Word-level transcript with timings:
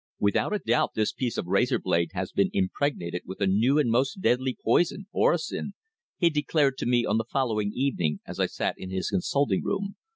"Without 0.17 0.51
a 0.51 0.57
doubt 0.57 0.95
this 0.95 1.13
piece 1.13 1.37
of 1.37 1.45
razor 1.45 1.77
blade 1.77 2.09
has 2.13 2.31
been 2.31 2.49
impregnated 2.53 3.21
with 3.23 3.39
a 3.39 3.45
new 3.45 3.77
and 3.77 3.91
most 3.91 4.19
deadly 4.19 4.57
poison, 4.65 5.05
orosin," 5.13 5.75
he 6.17 6.31
declared 6.31 6.75
to 6.79 6.87
me 6.87 7.05
on 7.05 7.19
the 7.19 7.25
following 7.31 7.71
evening 7.75 8.19
as 8.25 8.39
I 8.39 8.47
sat 8.47 8.73
in 8.79 8.89
his 8.89 9.11
consulting 9.11 9.63
room. 9.63 9.97